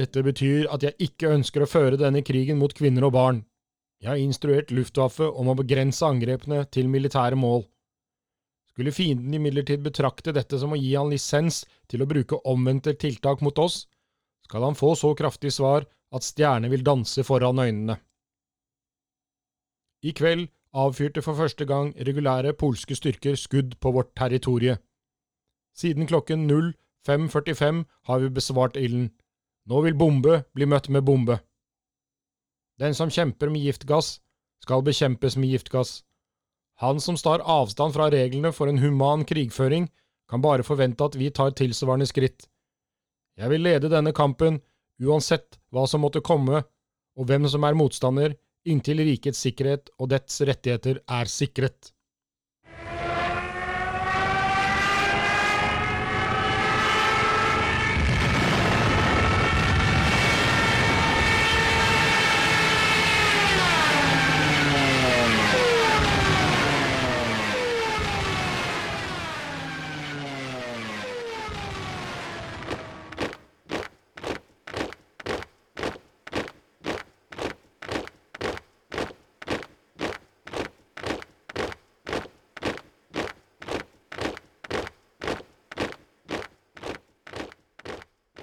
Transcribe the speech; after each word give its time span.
Dette 0.00 0.22
betyr 0.24 0.68
at 0.72 0.84
jeg 0.86 0.96
ikke 1.10 1.34
ønsker 1.34 1.64
å 1.64 1.68
føre 1.68 1.98
denne 2.00 2.22
krigen 2.24 2.60
mot 2.60 2.72
kvinner 2.72 3.04
og 3.08 3.14
barn. 3.16 3.42
Jeg 4.00 4.14
har 4.14 4.20
instruert 4.22 4.72
Luftwaffe 4.72 5.26
om 5.28 5.50
å 5.52 5.56
begrense 5.58 6.06
angrepene 6.06 6.62
til 6.72 6.88
militære 6.88 7.36
mål. 7.36 7.66
Skulle 8.72 8.94
fienden 8.96 9.34
imidlertid 9.36 9.82
betrakte 9.84 10.32
dette 10.32 10.56
som 10.62 10.72
å 10.72 10.78
gi 10.80 10.94
han 10.94 11.10
lisens 11.12 11.64
til 11.90 12.00
å 12.00 12.08
bruke 12.08 12.38
omvendte 12.48 12.94
tiltak 12.96 13.42
mot 13.44 13.58
oss, 13.60 13.82
skal 14.48 14.64
han 14.64 14.78
få 14.78 14.94
så 14.96 15.12
kraftig 15.18 15.52
svar 15.52 15.84
at 16.16 16.24
stjerner 16.24 16.72
vil 16.72 16.86
danse 16.86 17.22
foran 17.26 17.60
øynene. 17.60 17.98
I 20.00 20.14
kveld 20.16 20.48
avfyrte 20.72 21.20
for 21.20 21.36
første 21.36 21.66
gang 21.68 21.92
regulære 22.08 22.56
polske 22.56 22.96
styrker 22.96 23.36
skudd 23.36 23.76
på 23.84 23.92
vårt 23.92 24.14
territorie. 24.16 24.78
Siden 25.76 26.08
klokken 26.08 26.48
05.45 26.48 27.84
har 28.08 28.24
vi 28.24 28.32
besvart 28.32 28.80
ilden. 28.80 29.10
Nå 29.70 29.80
vil 29.86 29.94
bombe 29.94 30.42
bli 30.56 30.66
møtt 30.66 30.88
med 30.90 31.04
bombe. 31.06 31.38
Den 32.82 32.96
som 32.96 33.12
kjemper 33.12 33.52
med 33.52 33.62
giftgass, 33.62 34.18
skal 34.64 34.82
bekjempes 34.84 35.36
med 35.38 35.52
giftgass. 35.52 36.00
Han 36.82 37.00
som 37.00 37.16
tar 37.16 37.44
avstand 37.44 37.94
fra 37.94 38.08
reglene 38.10 38.50
for 38.56 38.68
en 38.68 38.80
human 38.82 39.22
krigføring, 39.28 39.86
kan 40.30 40.42
bare 40.42 40.66
forvente 40.66 41.04
at 41.04 41.16
vi 41.18 41.30
tar 41.30 41.54
tilsvarende 41.56 42.08
skritt. 42.08 42.48
Jeg 43.38 43.50
vil 43.52 43.62
lede 43.62 43.90
denne 43.92 44.12
kampen, 44.16 44.58
uansett 45.00 45.58
hva 45.70 45.86
som 45.88 46.02
måtte 46.04 46.22
komme, 46.24 46.64
og 47.16 47.28
hvem 47.28 47.46
som 47.50 47.64
er 47.64 47.78
motstander, 47.78 48.34
inntil 48.66 49.02
rikets 49.06 49.40
sikkerhet 49.44 49.90
og 49.98 50.10
dets 50.12 50.40
rettigheter 50.44 51.00
er 51.06 51.30
sikret. 51.30 51.92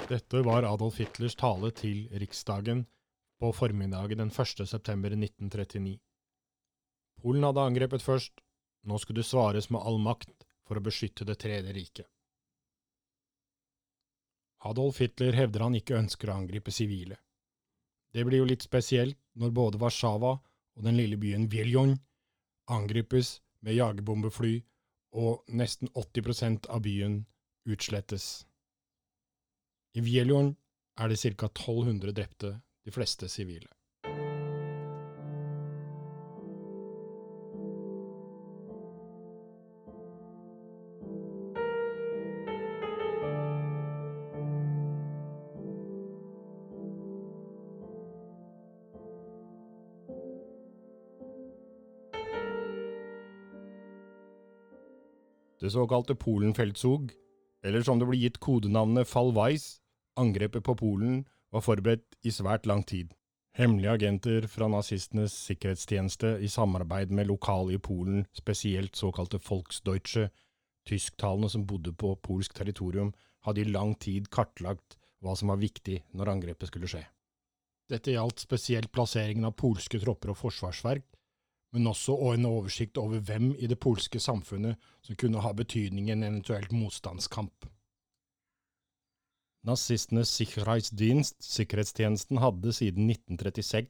Dette 0.08 0.42
var 0.42 0.64
Adolf 0.64 0.98
Hitlers 1.02 1.36
tale 1.36 1.68
til 1.76 2.06
Riksdagen 2.16 2.86
på 3.40 3.50
formiddagen 3.52 4.22
den 4.22 4.30
1. 4.32 4.64
september 4.70 5.12
1939. 5.12 5.98
Polen 7.20 7.44
hadde 7.44 7.66
angrepet 7.68 8.06
først, 8.06 8.40
nå 8.88 9.00
skulle 9.04 9.20
det 9.20 9.28
svares 9.28 9.68
med 9.70 9.84
all 9.84 10.00
makt 10.00 10.48
for 10.64 10.80
å 10.80 10.86
beskytte 10.86 11.28
Det 11.28 11.36
tredje 11.44 11.76
riket. 11.76 12.08
Adolf 14.64 15.04
Hitler 15.04 15.36
hevder 15.36 15.68
han 15.68 15.76
ikke 15.76 16.00
ønsker 16.00 16.32
å 16.32 16.40
angripe 16.40 16.72
sivile. 16.72 17.20
Det 18.14 18.24
blir 18.24 18.40
jo 18.40 18.48
litt 18.48 18.64
spesielt 18.64 19.20
når 19.36 19.52
både 19.52 19.84
Warszawa 19.84 20.38
og 20.40 20.84
den 20.88 20.96
lille 20.96 21.20
byen 21.20 21.50
Viljon 21.52 21.98
angripes 22.72 23.42
med 23.60 23.76
jagerbombefly, 23.76 24.62
og 25.12 25.44
nesten 25.52 25.90
80% 25.96 26.68
av 26.72 26.82
byen 26.88 27.26
utslettes. 27.68 28.47
I 29.98 30.02
Vieljorn 30.06 30.52
er 31.02 31.10
det 31.10 31.18
ca. 31.18 31.48
1200 31.48 32.12
drepte, 32.14 32.60
de 32.86 32.92
fleste 32.94 33.26
sivile. 33.30 33.66
Det 55.58 55.72
såkalte 55.74 56.14
Polenfeltzug, 56.16 57.10
eller 57.66 57.82
som 57.82 57.98
det 57.98 58.06
blir 58.06 58.28
gitt 58.28 58.38
kodenavnet 58.38 59.10
Fall 59.10 59.34
Angrepet 60.18 60.64
på 60.66 60.76
Polen 60.76 61.26
var 61.54 61.62
forberedt 61.62 62.18
i 62.26 62.32
svært 62.34 62.66
lang 62.66 62.82
tid. 62.88 63.12
Hemmelige 63.58 63.94
agenter 63.98 64.48
fra 64.50 64.68
nazistenes 64.70 65.34
sikkerhetstjeneste 65.48 66.36
i 66.42 66.50
samarbeid 66.50 67.14
med 67.14 67.30
lokale 67.30 67.74
i 67.78 67.82
Polen, 67.82 68.26
spesielt 68.34 68.98
såkalte 68.98 69.40
Volksdeutsche, 69.42 70.28
tysktalende 70.90 71.50
som 71.50 71.66
bodde 71.70 71.94
på 71.94 72.16
polsk 72.22 72.54
territorium, 72.58 73.14
hadde 73.46 73.62
i 73.62 73.70
lang 73.70 73.96
tid 74.02 74.30
kartlagt 74.34 74.98
hva 75.22 75.36
som 75.38 75.54
var 75.54 75.62
viktig 75.62 76.02
når 76.18 76.34
angrepet 76.34 76.70
skulle 76.72 76.90
skje. 76.90 77.04
Dette 77.88 78.12
gjaldt 78.12 78.44
spesielt 78.44 78.92
plasseringen 78.92 79.48
av 79.48 79.56
polske 79.58 80.00
tropper 80.02 80.34
og 80.34 80.42
forsvarsverk, 80.42 81.06
men 81.74 81.88
også 81.88 82.18
en 82.34 82.50
oversikt 82.50 82.98
over 82.98 83.22
hvem 83.22 83.52
i 83.56 83.70
det 83.70 83.80
polske 83.80 84.20
samfunnet 84.20 84.78
som 85.06 85.18
kunne 85.20 85.42
ha 85.44 85.54
betydning 85.54 86.10
i 86.10 86.16
en 86.16 86.26
eventuelt 86.26 86.74
motstandskamp. 86.74 87.68
Nazistenes 89.68 90.32
Sicherheitsdienst, 90.38 91.42
sikkerhetstjenesten, 91.44 92.40
hadde 92.40 92.72
siden 92.74 93.10
1936 93.12 93.90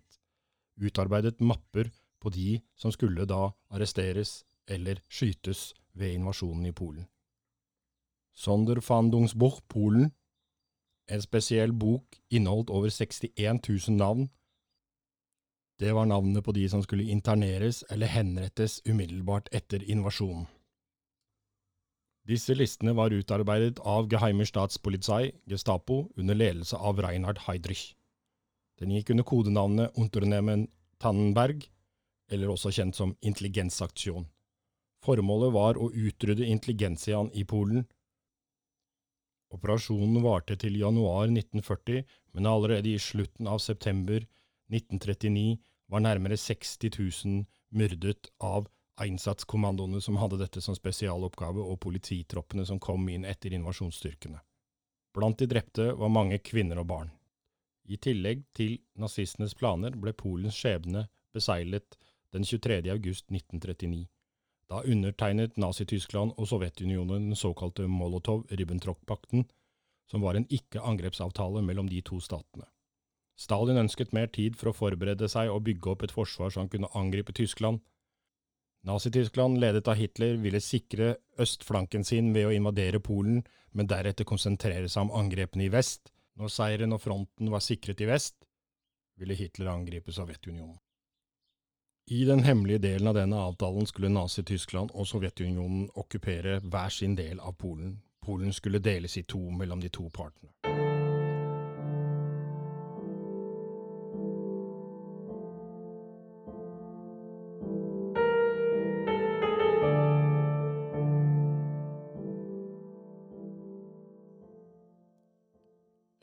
utarbeidet 0.81 1.41
mapper 1.41 1.91
på 2.21 2.29
de 2.33 2.61
som 2.75 2.91
skulle 2.91 3.25
da 3.29 3.51
arresteres 3.69 4.43
eller 4.67 5.01
skytes 5.09 5.73
ved 5.93 6.17
invasjonen 6.17 6.65
i 6.65 6.71
Polen. 6.71 7.05
Sonderfandungsbuch 8.33 9.61
Polen, 9.67 10.11
en 11.09 11.21
spesiell 11.21 11.73
bok, 11.73 12.19
inneholdt 12.29 12.69
over 12.69 12.89
61 12.89 13.69
000 13.69 13.97
navn. 13.97 14.27
Det 15.79 15.93
var 15.93 16.05
navnene 16.05 16.41
på 16.41 16.51
de 16.57 16.69
som 16.69 16.83
skulle 16.83 17.09
interneres 17.09 17.83
eller 17.89 18.07
henrettes 18.07 18.81
umiddelbart 18.85 19.49
etter 19.53 19.83
invasjonen. 19.83 20.45
Disse 22.27 22.55
listene 22.57 22.91
var 22.91 23.13
utarbeidet 23.15 23.79
av 23.79 24.09
Geheime 24.11 24.45
Staatspolizei, 24.45 25.31
Gestapo, 25.47 26.09
under 26.19 26.35
ledelse 26.35 26.75
av 26.75 26.99
Reinhard 26.99 27.39
Heydrich. 27.45 27.93
Den 28.81 28.91
gikk 28.91 29.13
under 29.13 29.23
kodenavnet 29.23 29.95
Unternehmen 29.95 30.67
Tannenberg, 30.99 31.63
eller 32.29 32.51
også 32.51 32.73
kjent 32.75 32.97
som 32.99 33.15
Intelligensaksjon. 33.23 34.27
Formålet 35.05 35.53
var 35.55 35.79
å 35.79 35.87
utrydde 35.87 36.49
intelligensiaen 36.51 37.29
i 37.31 37.45
Polen. 37.47 37.85
Operasjonen 39.55 40.19
varte 40.25 40.57
til 40.59 40.75
januar 40.81 41.29
1940, 41.29 42.03
men 42.35 42.49
allerede 42.49 42.91
i 42.91 42.99
slutten 42.99 43.47
av 43.47 43.63
september 43.63 44.25
1939 44.67 45.61
var 45.87 46.03
nærmere 46.03 46.35
60 46.35 46.91
000 46.99 47.45
myrdet 47.71 48.33
av 48.43 48.67
innsatskommandoene 49.05 50.01
som 50.01 50.17
hadde 50.17 50.39
dette 50.41 50.61
som 50.61 50.75
spesialoppgave, 50.75 51.61
og 51.61 51.79
polititroppene 51.83 52.65
som 52.65 52.79
kom 52.79 53.09
inn 53.09 53.25
etter 53.25 53.53
invasjonsstyrkene. 53.53 54.39
Blant 55.13 55.39
de 55.39 55.47
drepte 55.49 55.91
var 55.93 56.13
mange 56.13 56.39
kvinner 56.39 56.81
og 56.81 56.89
barn. 56.89 57.11
I 57.87 57.97
tillegg 57.97 58.43
til 58.57 58.79
nazistenes 58.99 59.53
planer 59.55 59.95
ble 59.95 60.13
Polens 60.17 60.57
skjebne 60.57 61.05
beseilet 61.33 61.97
den 62.35 62.43
23. 62.43 62.81
august 62.91 63.29
1939. 63.31 64.07
Da 64.67 64.81
undertegnet 64.83 65.55
Nazi-Tyskland 65.55 66.33
og 66.35 66.49
Sovjetunionen 66.49 67.29
den 67.29 67.39
såkalte 67.39 67.87
Molotov-Ribbentrop-pakten, 67.87 69.45
som 70.11 70.23
var 70.23 70.35
en 70.35 70.47
ikke-angrepsavtale 70.51 71.61
mellom 71.63 71.87
de 71.87 72.01
to 72.01 72.19
statene. 72.23 72.67
Stalin 73.37 73.77
ønsket 73.77 74.13
mer 74.17 74.27
tid 74.33 74.57
for 74.57 74.71
å 74.71 74.75
forberede 74.75 75.29
seg 75.29 75.51
og 75.53 75.63
bygge 75.67 75.91
opp 75.93 76.03
et 76.03 76.13
forsvar 76.15 76.51
som 76.51 76.69
kunne 76.71 76.89
angripe 76.97 77.35
Tyskland, 77.37 77.79
Nazi-Tyskland, 78.85 79.59
ledet 79.59 79.87
av 79.87 79.95
Hitler, 79.95 80.37
ville 80.37 80.61
sikre 80.61 81.15
østflanken 81.39 82.05
sin 82.05 82.33
ved 82.33 82.47
å 82.47 82.53
invadere 82.55 83.01
Polen, 83.03 83.41
men 83.71 83.89
deretter 83.89 84.27
konsentrere 84.27 84.89
seg 84.89 85.07
om 85.07 85.15
angrepene 85.17 85.65
i 85.65 85.71
vest. 85.73 86.11
Når 86.37 86.53
seieren 86.53 86.93
og 86.93 87.01
fronten 87.01 87.49
var 87.51 87.63
sikret 87.65 88.01
i 88.01 88.09
vest, 88.09 88.45
ville 89.17 89.35
Hitler 89.35 89.71
angripe 89.73 90.13
Sovjetunionen. 90.13 90.77
I 92.07 92.23
den 92.23 92.45
hemmelige 92.45 92.79
delen 92.85 93.09
av 93.11 93.17
denne 93.17 93.39
avtalen 93.49 93.89
skulle 93.89 94.13
Nazi-Tyskland 94.13 94.93
og 94.95 95.09
Sovjetunionen 95.09 95.89
okkupere 95.95 96.61
hver 96.63 96.93
sin 96.93 97.17
del 97.19 97.41
av 97.43 97.57
Polen. 97.59 97.97
Polen 98.23 98.53
skulle 98.53 98.79
deles 98.79 99.17
i 99.17 99.25
to 99.27 99.41
mellom 99.51 99.83
de 99.83 99.91
to 99.91 100.07
partene. 100.13 100.53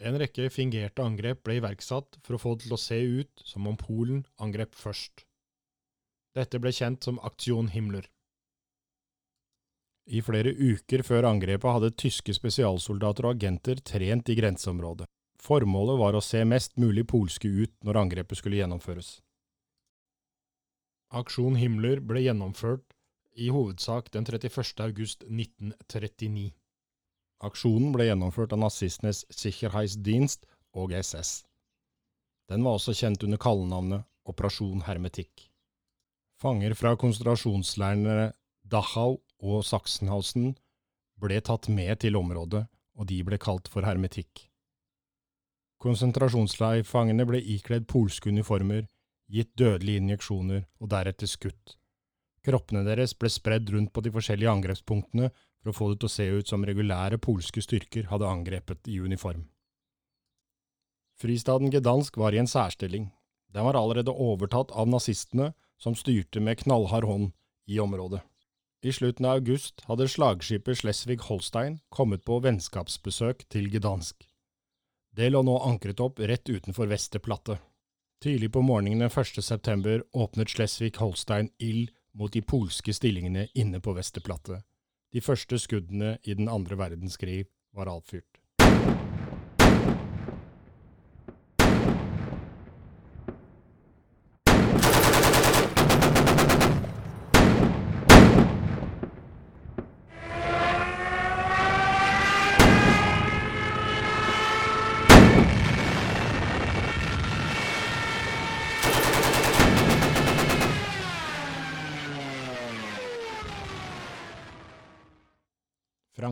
En 0.04 0.18
rekke 0.20 0.50
fingerte 0.52 1.00
angrep 1.00 1.46
ble 1.46 1.56
iverksatt 1.60 2.18
for 2.24 2.36
å 2.36 2.40
få 2.42 2.50
det 2.54 2.66
til 2.66 2.74
å 2.76 2.80
se 2.80 2.98
ut 3.00 3.44
som 3.48 3.68
om 3.70 3.76
Polen 3.80 4.24
angrep 4.44 4.74
først. 4.76 5.24
Dette 6.36 6.60
ble 6.60 6.72
kjent 6.76 7.06
som 7.06 7.20
Aktion 7.24 7.70
Himmler. 7.72 8.04
I 10.04 10.20
flere 10.20 10.52
uker 10.52 11.00
før 11.06 11.24
angrepet 11.30 11.76
hadde 11.78 11.94
tyske 11.96 12.34
spesialsoldater 12.36 13.24
og 13.24 13.38
agenter 13.38 13.80
trent 13.80 14.28
i 14.28 14.36
grenseområdet. 14.36 15.06
Formålet 15.40 15.96
var 16.00 16.16
å 16.16 16.24
se 16.24 16.42
mest 16.44 16.76
mulig 16.80 17.06
polske 17.08 17.48
ut 17.48 17.72
når 17.84 18.00
angrepet 18.02 18.40
skulle 18.40 18.60
gjennomføres. 18.60 19.22
Aksjon 21.14 21.56
Himmler 21.56 22.02
ble 22.04 22.26
gjennomført 22.26 22.92
i 23.40 23.48
hovedsak 23.54 24.10
den 24.12 24.28
31. 24.28 24.84
august 24.84 25.24
1939. 25.24 26.52
Aksjonen 27.42 27.92
ble 27.94 28.06
gjennomført 28.08 28.54
av 28.54 28.62
nazistenes 28.62 29.24
Sicherheitsdienst 29.32 30.46
og 30.76 30.94
SS. 30.94 31.42
Den 32.48 32.64
var 32.64 32.78
også 32.78 32.94
kjent 32.96 33.24
under 33.26 33.40
kallenavnet 33.40 34.04
Operasjon 34.28 34.84
Hermetikk. 34.86 35.48
Fanger 36.40 36.74
fra 36.76 36.94
konsentrasjonsleirene 37.00 38.32
Dachau 38.70 39.18
og 39.44 39.64
Sachsenhausen 39.66 40.54
ble 41.20 41.38
tatt 41.44 41.68
med 41.68 42.00
til 42.02 42.16
området, 42.18 42.64
og 42.94 43.08
de 43.10 43.20
ble 43.26 43.38
kalt 43.40 43.68
for 43.70 43.86
hermetikk. 43.86 44.46
Konsentrasjonsleirfangene 45.82 47.26
ble 47.28 47.40
ikledd 47.54 47.86
polske 47.90 48.30
uniformer, 48.32 48.86
gitt 49.28 49.52
dødelige 49.58 50.02
injeksjoner 50.02 50.64
og 50.80 50.90
deretter 50.92 51.28
skutt. 51.28 51.76
Kroppene 52.44 52.84
deres 52.84 53.14
ble 53.16 53.30
spredd 53.32 53.70
rundt 53.72 53.92
på 53.94 54.02
de 54.04 54.12
forskjellige 54.12 54.52
angrepspunktene 54.52 55.30
for 55.32 55.72
å 55.72 55.76
få 55.76 55.90
det 55.90 56.02
til 56.02 56.10
å 56.10 56.14
se 56.14 56.26
ut 56.40 56.50
som 56.50 56.66
regulære 56.66 57.18
polske 57.24 57.62
styrker 57.64 58.10
hadde 58.10 58.28
angrepet 58.28 58.90
i 58.92 58.98
uniform. 59.00 59.46
Fristaden 61.20 61.72
Gdansk 61.72 62.18
var 62.20 62.34
i 62.34 62.42
en 62.42 62.50
særstilling. 62.50 63.08
Den 63.54 63.64
var 63.64 63.78
allerede 63.78 64.12
overtatt 64.12 64.74
av 64.74 64.90
nazistene, 64.90 65.52
som 65.78 65.96
styrte 65.96 66.40
med 66.40 66.58
knallhard 66.60 67.06
hånd 67.08 67.32
i 67.70 67.78
området. 67.80 68.20
I 68.84 68.92
slutten 68.92 69.24
av 69.24 69.38
august 69.40 69.80
hadde 69.88 70.10
slagskipet 70.12 70.82
Slesvig-Holstein 70.82 71.78
kommet 71.88 72.24
på 72.28 72.36
vennskapsbesøk 72.44 73.46
til 73.48 73.70
Gdansk. 73.72 74.26
Det 75.16 75.30
lå 75.30 75.40
nå 75.46 75.54
ankret 75.64 76.02
opp 76.04 76.20
rett 76.20 76.50
utenfor 76.50 76.90
Vesterplatte. 76.90 77.56
Tidlig 78.20 78.50
på 78.52 78.60
morgenen 78.60 79.06
den 79.06 79.12
1. 79.12 79.40
september 79.40 80.02
åpnet 80.12 80.52
Slesvig-Holstein 80.52 81.48
ild 81.62 81.94
mot 82.14 82.32
de 82.32 82.42
polske 82.42 82.94
stillingene 82.94 83.48
inne 83.54 83.80
på 83.80 83.94
Vesterplatte. 83.96 84.62
De 85.12 85.22
første 85.22 85.58
skuddene 85.58 86.16
i 86.24 86.34
den 86.34 86.48
andre 86.50 86.78
verdenskrig 86.78 87.44
var 87.74 87.90
avfyrt. 87.90 88.40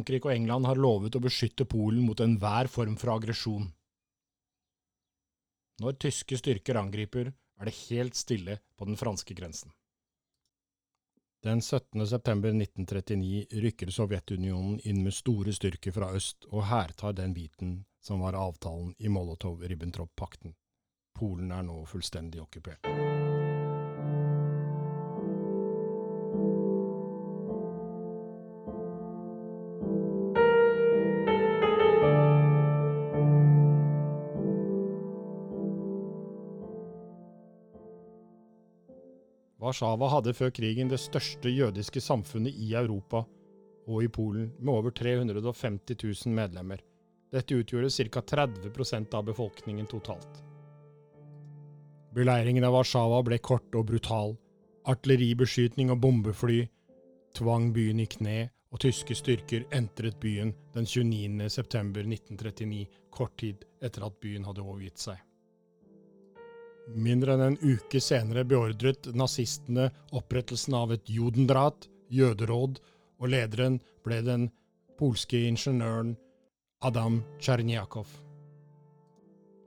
Frankrike 0.02 0.26
og 0.26 0.34
England 0.34 0.66
har 0.66 0.78
lovet 0.82 1.14
å 1.14 1.20
beskytte 1.22 1.62
Polen 1.62 2.02
mot 2.02 2.18
enhver 2.18 2.66
form 2.66 2.96
for 2.98 3.12
aggresjon. 3.12 3.68
Når 5.78 5.94
tyske 6.02 6.38
styrker 6.40 6.74
angriper, 6.80 7.30
er 7.30 7.70
det 7.70 7.74
helt 7.86 8.18
stille 8.18 8.58
på 8.74 8.88
den 8.88 8.98
franske 8.98 9.34
grensen. 9.38 9.70
Den 11.46 11.62
17. 11.62 12.02
september 12.06 12.50
1939 12.50 13.46
rykker 13.62 13.94
Sovjetunionen 13.94 14.80
inn 14.82 15.04
med 15.06 15.14
store 15.14 15.54
styrker 15.54 15.94
fra 15.94 16.10
øst 16.18 16.50
og 16.50 16.66
hærtar 16.66 17.14
den 17.14 17.34
biten 17.34 17.84
som 18.02 18.26
var 18.26 18.34
avtalen 18.34 18.96
i 18.98 19.06
Molotov-Ribbentrop-pakten. 19.06 20.56
Polen 21.14 21.54
er 21.54 21.62
nå 21.62 21.84
fullstendig 21.86 22.42
okkupert. 22.42 23.11
Warszawa 39.72 40.08
hadde 40.12 40.34
før 40.36 40.50
krigen 40.52 40.90
det 40.90 40.98
største 41.00 41.48
jødiske 41.48 42.00
samfunnet 42.04 42.52
i 42.60 42.74
Europa 42.76 43.22
og 43.88 44.02
i 44.04 44.08
Polen, 44.12 44.50
med 44.60 44.74
over 44.74 44.90
350 44.92 45.96
000 46.26 46.34
medlemmer. 46.36 46.82
Dette 47.32 47.56
utgjorde 47.56 47.88
ca. 47.90 48.20
30% 48.20 49.14
av 49.16 49.24
befolkningen 49.24 49.88
totalt. 49.88 50.42
Beleiringen 52.12 52.68
av 52.68 52.76
Warszawa 52.76 53.22
ble 53.24 53.40
kort 53.40 53.72
og 53.72 53.88
brutal. 53.88 54.36
Artilleribeskytning 54.84 55.90
og 55.90 56.02
bombefly 56.04 56.66
tvang 57.32 57.72
byen 57.72 58.04
i 58.04 58.06
kne, 58.12 58.50
og 58.72 58.84
tyske 58.84 59.16
styrker 59.16 59.64
entret 59.72 60.20
byen 60.20 60.52
den 60.76 60.84
29. 60.84 61.48
september 61.48 62.04
1939, 62.04 62.86
kort 63.10 63.38
tid 63.40 63.64
etter 63.80 64.04
at 64.04 64.20
byen 64.20 64.44
hadde 64.44 64.64
overgitt 64.64 65.00
seg. 65.00 65.16
Mindre 66.88 67.36
enn 67.36 67.44
en 67.46 67.60
uke 67.62 68.00
senere 68.02 68.42
beordret 68.48 69.06
nazistene 69.14 69.90
opprettelsen 70.10 70.74
av 70.74 70.92
et 70.96 71.06
jodendrat, 71.10 71.86
jøderåd, 72.10 72.80
og 73.22 73.30
lederen 73.30 73.78
ble 74.02 74.18
den 74.26 74.48
polske 74.98 75.38
ingeniøren 75.46 76.16
Adam 76.82 77.22
Tsjernjakov. 77.38 78.08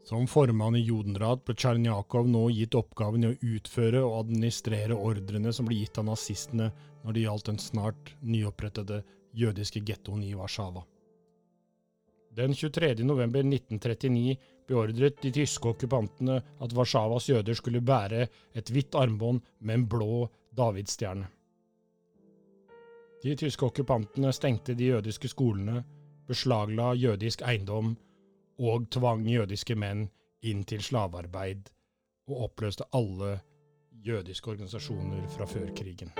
Som 0.05 0.27
formann 0.29 0.75
i 0.77 0.83
Judenrat 0.85 1.41
ble 1.47 1.55
Tsjernjakov 1.57 2.27
nå 2.29 2.43
gitt 2.53 2.75
oppgaven 2.77 3.23
i 3.23 3.29
å 3.31 3.53
utføre 3.55 4.03
og 4.05 4.19
administrere 4.19 4.93
ordrene 4.93 5.53
som 5.55 5.65
ble 5.65 5.79
gitt 5.79 5.97
av 5.97 6.05
nazistene 6.11 6.67
når 7.01 7.15
det 7.15 7.23
gjaldt 7.23 7.49
den 7.49 7.61
snart 7.63 8.11
nyopprettede 8.21 8.99
jødiske 9.33 9.81
gettoen 9.87 10.21
i 10.27 10.35
Warszawa. 10.37 10.83
Den 12.35 12.53
23. 12.53 12.99
november 13.07 13.41
1939 13.47 14.35
beordret 14.67 15.21
de 15.21 15.31
tyske 15.31 15.69
okkupantene 15.69 16.39
at 16.61 16.73
Warszawas 16.73 17.29
jøder 17.29 17.57
skulle 17.57 17.81
bære 17.85 18.27
et 18.53 18.71
hvitt 18.71 18.95
armbånd 18.95 19.41
med 19.59 19.79
en 19.79 19.87
blå 19.89 20.25
davidsstjerne. 20.57 21.27
De 23.23 23.35
tyske 23.35 23.65
okkupantene 23.65 24.33
stengte 24.33 24.75
de 24.77 24.91
jødiske 24.91 25.27
skolene, 25.31 25.83
beslagla 26.27 26.93
jødisk 26.93 27.41
eiendom 27.41 27.95
og 28.59 28.89
tvang 28.93 29.25
jødiske 29.29 29.75
menn 29.75 30.07
inn 30.45 30.61
til 30.63 30.83
slavearbeid, 30.85 31.71
og 32.29 32.43
oppløste 32.49 32.85
alle 32.93 33.39
jødiske 34.05 34.53
organisasjoner 34.53 35.27
fra 35.33 35.49
før 35.49 35.73
krigen. 35.77 36.13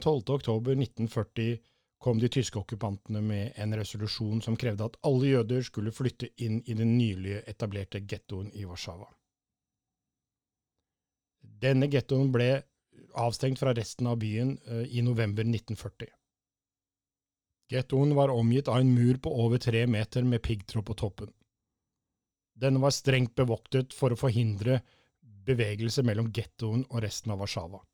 Den 0.00 0.04
12. 0.04 0.34
oktober 0.34 0.72
1940 0.72 1.58
kom 1.98 2.18
de 2.18 2.28
tyske 2.32 2.58
okkupantene 2.58 3.20
med 3.20 3.52
en 3.60 3.74
resolusjon 3.76 4.38
som 4.40 4.54
krevde 4.56 4.86
at 4.86 4.94
alle 5.04 5.26
jøder 5.28 5.66
skulle 5.66 5.92
flytte 5.92 6.30
inn 6.40 6.62
i 6.64 6.72
den 6.78 6.94
nylig 6.96 7.42
etablerte 7.50 8.00
gettoen 8.08 8.48
i 8.56 8.64
Warszawa. 8.64 9.10
Denne 11.66 11.90
gettoen 11.92 12.32
ble 12.32 12.48
avstengt 13.12 13.60
fra 13.60 13.74
resten 13.76 14.08
av 14.08 14.16
byen 14.24 14.54
uh, 14.70 14.86
i 14.88 15.04
november 15.04 15.44
1940. 15.44 16.08
Gettoen 17.68 18.16
var 18.16 18.32
omgitt 18.32 18.72
av 18.72 18.80
en 18.80 18.94
mur 18.94 19.20
på 19.20 19.34
over 19.44 19.60
tre 19.60 19.84
meter 19.84 20.24
med 20.24 20.40
piggtråd 20.48 20.88
på 20.88 20.96
toppen. 21.04 21.28
Denne 22.56 22.80
var 22.80 22.96
strengt 22.96 23.36
bevoktet 23.36 23.92
for 23.92 24.16
å 24.16 24.22
forhindre 24.24 24.80
bevegelse 25.20 26.08
mellom 26.08 26.32
gettoen 26.32 26.88
og 26.88 27.04
resten 27.04 27.36
av 27.36 27.44
Warszawa. 27.44 27.84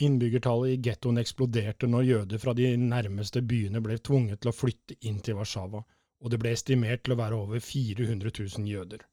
Innbyggertallet 0.00 0.72
i 0.72 0.80
gettoen 0.88 1.20
eksploderte 1.20 1.88
når 1.90 2.06
jøder 2.08 2.40
fra 2.40 2.54
de 2.56 2.70
nærmeste 2.80 3.42
byene 3.44 3.82
ble 3.84 3.98
tvunget 4.00 4.40
til 4.40 4.52
å 4.52 4.56
flytte 4.56 4.96
inn 5.10 5.18
til 5.24 5.36
Warszawa, 5.36 5.82
og 6.20 6.32
det 6.32 6.38
ble 6.40 6.52
estimert 6.56 7.02
til 7.04 7.14
å 7.14 7.18
være 7.20 7.40
over 7.44 7.60
400 7.64 8.32
000 8.38 8.70
jøder. 8.70 9.04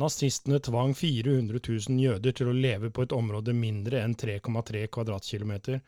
Nazistene 0.00 0.60
tvang 0.62 0.94
400 0.94 1.60
000 1.66 2.02
jøder 2.02 2.34
til 2.40 2.50
å 2.50 2.56
leve 2.56 2.90
på 2.94 3.06
et 3.06 3.14
område 3.14 3.54
mindre 3.54 4.02
enn 4.02 4.14
3,3 4.18 4.84
kvadratkilometer, 4.94 5.80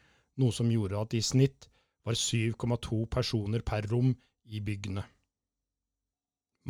noe 0.42 0.54
som 0.54 0.70
gjorde 0.70 1.02
at 1.02 1.14
i 1.14 1.22
snitt 1.22 1.68
var 2.06 2.18
7,2 2.18 3.04
personer 3.10 3.62
per 3.62 3.86
rom 3.90 4.10
i 4.50 4.60
byggene. 4.60 5.04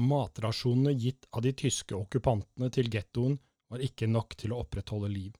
Matrasjonene 0.08 0.92
gitt 0.96 1.28
av 1.32 1.44
de 1.44 1.52
tyske 1.52 1.96
okkupantene 1.96 2.68
til 2.72 2.88
gettoen 2.92 3.36
var 3.72 3.84
ikke 3.84 4.08
nok 4.08 4.36
til 4.40 4.52
å 4.52 4.60
opprettholde 4.64 5.08
liv. 5.12 5.32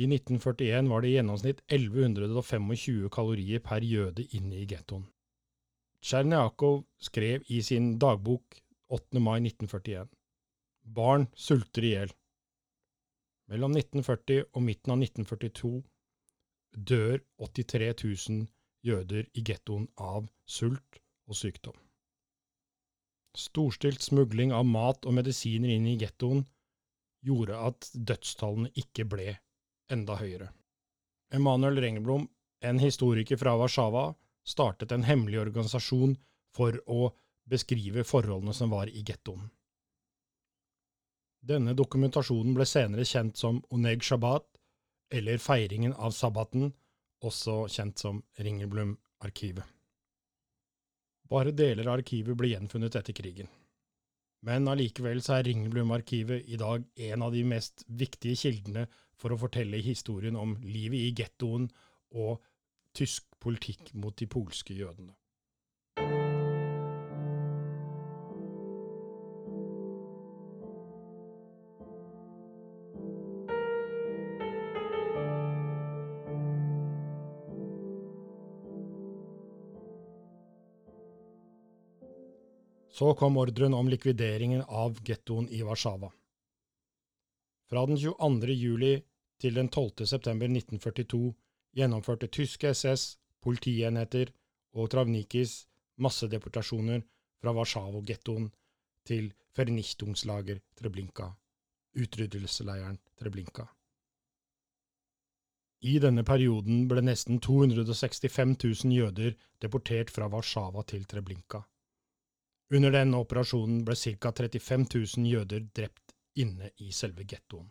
I 0.00 0.06
1941 0.08 0.86
var 0.88 1.02
det 1.02 1.08
i 1.10 1.16
gjennomsnitt 1.18 1.58
1125 1.68 3.10
kalorier 3.12 3.60
per 3.60 3.84
jøde 3.84 4.24
inne 4.38 4.62
i 4.62 4.68
gettoen. 4.68 5.02
Tsjernjakov 6.00 6.78
skrev 7.04 7.44
i 7.52 7.58
sin 7.60 7.90
dagbok 8.00 8.56
8. 8.96 9.20
mai 9.20 9.42
1941 9.42 10.08
Barn 10.96 11.26
sulter 11.36 11.84
i 11.84 11.90
hjel. 11.90 12.14
Mellom 13.52 13.76
1940 13.76 14.46
og 14.54 14.64
midten 14.64 14.94
av 14.94 15.04
1942 15.04 15.82
dør 16.92 17.20
83 17.50 17.92
000 18.00 18.48
jøder 18.88 19.28
i 19.36 19.44
gettoen 19.44 19.84
av 20.00 20.32
sult 20.48 21.02
og 21.28 21.36
sykdom. 21.42 21.76
Storstilt 23.36 24.00
smugling 24.00 24.56
av 24.56 24.64
mat 24.64 25.04
og 25.04 25.18
medisiner 25.20 25.76
inn 25.76 25.92
i 25.92 25.98
gettoen 26.00 26.46
gjorde 27.26 27.60
at 27.68 27.92
dødstallene 27.92 28.72
ikke 28.80 29.04
ble 29.04 29.36
enda 29.92 30.16
høyere. 30.20 30.50
Emanuel 31.34 31.80
Rengelblom, 31.82 32.26
en 32.60 32.78
historiker 32.82 33.38
fra 33.40 33.54
Warszawa, 33.58 34.10
startet 34.46 34.92
en 34.92 35.06
hemmelig 35.06 35.40
organisasjon 35.40 36.16
for 36.54 36.76
å 36.90 37.10
beskrive 37.50 38.04
forholdene 38.04 38.54
som 38.54 38.70
var 38.70 38.90
i 38.90 39.02
gettoen. 39.06 39.48
Denne 41.40 41.72
dokumentasjonen 41.74 42.54
ble 42.56 42.66
senere 42.68 43.06
kjent 43.08 43.38
som 43.40 43.62
Oneg 43.72 44.04
Shabbat, 44.04 44.44
eller 45.10 45.40
feiringen 45.42 45.94
av 45.96 46.12
sabbaten, 46.14 46.68
også 47.24 47.64
kjent 47.68 47.98
som 47.98 48.20
Ringelblom-arkivet. 48.38 49.64
Bare 51.30 51.54
deler 51.54 51.86
av 51.86 52.00
arkivet 52.00 52.36
ble 52.36 52.52
gjenfunnet 52.52 52.96
etter 52.98 53.14
krigen. 53.16 53.48
Men 54.46 54.68
allikevel 54.72 55.20
så 55.24 55.36
er 55.36 55.48
Ringelblum-arkivet 55.50 56.48
i 56.48 56.56
dag 56.60 56.84
en 57.10 57.24
av 57.26 57.34
de 57.34 57.42
mest 57.44 57.84
viktige 57.88 58.38
kildene 58.40 58.86
for 59.20 59.34
å 59.34 59.40
fortelle 59.40 59.82
historien 59.84 60.38
om 60.40 60.54
livet 60.64 61.02
i 61.02 61.14
gettoen 61.16 61.68
og 62.16 62.40
tysk 62.96 63.28
politikk 63.42 63.92
mot 64.00 64.16
de 64.16 64.28
polske 64.30 64.74
jødene. 64.74 65.12
Så 83.00 83.14
kom 83.14 83.36
ordren 83.36 83.74
om 83.74 83.88
likvideringen 83.88 84.62
av 84.62 84.98
gettoen 85.04 85.48
i 85.48 85.62
Warszawa. 85.62 86.10
Fra 87.70 87.86
den 87.86 87.96
22. 87.96 88.52
juli 88.52 88.90
til 89.40 89.54
den 89.56 89.70
12. 89.72 90.04
september 90.10 90.50
1942 90.52 91.20
gjennomførte 91.80 92.28
tyske 92.28 92.74
SS, 92.74 93.16
politienheter 93.40 94.34
og 94.76 94.90
Travnikis 94.92 95.54
massedeportasjoner 95.96 97.00
fra 97.40 97.56
Warszawa-gettoen 97.56 98.50
til 99.08 99.32
Fernichtungslager 99.56 100.60
Treblinka, 100.76 101.30
utryddelsesleiren 101.96 103.00
Treblinka. 103.16 103.64
I 105.88 105.96
denne 106.04 106.28
perioden 106.28 106.84
ble 106.92 107.08
nesten 107.08 107.40
265 107.40 108.56
000 108.60 108.96
jøder 109.00 109.40
deportert 109.56 110.12
fra 110.12 110.28
Warszawa 110.28 110.84
til 110.84 111.08
Treblinka. 111.08 111.64
Under 112.70 112.92
denne 112.94 113.18
operasjonen 113.18 113.82
ble 113.84 113.96
ca. 113.98 114.32
35 114.32 114.86
000 114.94 115.26
jøder 115.26 115.66
drept 115.74 116.14
inne 116.38 116.70
i 116.76 116.92
selve 116.94 117.24
gettoen. 117.26 117.66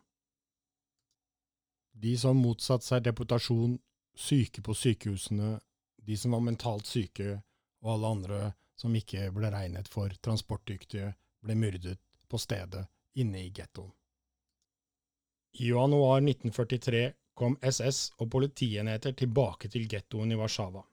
De 1.92 2.18
som 2.18 2.38
motsatte 2.38 2.86
seg 2.86 3.04
deportasjon, 3.04 3.78
syke 4.16 4.62
på 4.64 4.76
sykehusene, 4.76 5.58
de 6.04 6.18
som 6.18 6.36
var 6.36 6.44
mentalt 6.44 6.88
syke, 6.88 7.40
og 7.84 7.94
alle 7.94 8.12
andre 8.16 8.42
som 8.80 8.96
ikke 8.96 9.30
ble 9.36 9.52
regnet 9.52 9.88
for 9.92 10.12
transportdyktige, 10.24 11.14
ble 11.44 11.56
myrdet 11.56 12.00
på 12.28 12.40
stedet 12.40 12.86
inne 13.20 13.46
i 13.46 13.52
gettoen. 13.56 13.92
I 15.60 15.72
januar 15.72 16.20
1943 16.22 17.04
kom 17.40 17.56
SS 17.64 18.14
og 18.20 18.30
politienheter 18.32 19.16
tilbake 19.16 19.72
til 19.72 19.88
gettoen 19.90 20.32
i 20.32 20.38
Warszawa. 20.40 20.84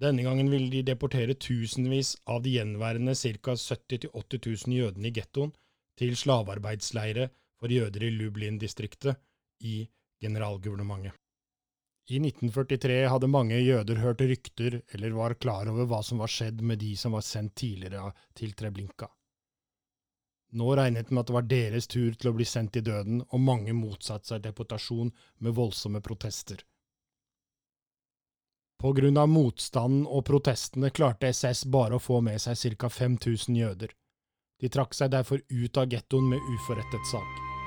Denne 0.00 0.24
gangen 0.24 0.48
ville 0.48 0.70
de 0.72 0.80
deportere 0.86 1.34
tusenvis 1.36 2.14
av 2.24 2.40
de 2.44 2.54
gjenværende 2.54 3.12
ca. 3.14 3.56
70 3.56 4.06
000–80 4.08 4.46
000 4.68 4.76
jødene 4.78 5.10
i 5.10 5.14
gettoen 5.18 5.52
til 6.00 6.16
slavearbeidsleire 6.16 7.26
for 7.60 7.72
jøder 7.72 8.06
i 8.06 8.14
Lublin-distriktet 8.14 9.20
i 9.68 9.82
generalguvernementet. 10.24 11.12
I 12.10 12.18
1943 12.18 12.96
hadde 13.12 13.28
mange 13.30 13.60
jøder 13.60 14.00
hørt 14.02 14.24
rykter 14.24 14.80
eller 14.94 15.12
var 15.14 15.36
klar 15.38 15.68
over 15.70 15.86
hva 15.86 16.00
som 16.02 16.18
var 16.24 16.32
skjedd 16.32 16.64
med 16.64 16.80
de 16.80 16.94
som 16.98 17.12
var 17.14 17.22
sendt 17.26 17.54
tidligere 17.60 18.08
til 18.34 18.56
Treblinka. 18.56 19.06
Nå 20.58 20.72
regnet 20.74 21.12
med 21.12 21.22
at 21.22 21.28
det 21.28 21.36
var 21.36 21.46
deres 21.52 21.86
tur 21.86 22.16
til 22.16 22.32
å 22.32 22.34
bli 22.34 22.48
sendt 22.48 22.72
til 22.74 22.88
døden, 22.88 23.20
og 23.30 23.44
mange 23.44 23.76
motsatte 23.76 24.32
seg 24.32 24.42
deportasjon 24.48 25.12
med 25.38 25.54
voldsomme 25.54 26.00
protester. 26.02 26.64
Av 28.80 29.28
motstanden 29.28 30.06
og 30.08 30.24
protestene 30.24 30.88
klarte 30.90 31.28
SS 31.28 31.66
bare 31.68 31.98
å 31.98 32.00
få 32.00 32.22
med 32.24 32.40
seg 32.40 32.78
ca. 32.80 32.88
5000 32.88 33.56
jøder. 33.56 33.92
De 34.60 34.68
trakk 34.72 34.96
seg 34.96 35.12
derfor 35.12 35.42
ut 35.48 35.76
av 35.76 35.88
gettoen 35.92 36.30
med 36.32 36.40
uforrettet 36.54 37.04
sak. 37.12 37.59